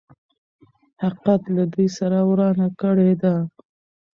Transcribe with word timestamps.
حقيقت 1.01 1.41
له 1.55 1.63
دوی 1.73 1.87
سره 1.97 2.17
ورانه 2.29 2.67
کړې 2.81 3.11
ده. 3.21 3.35